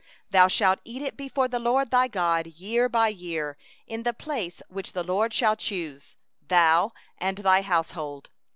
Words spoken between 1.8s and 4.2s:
thy God year by year in the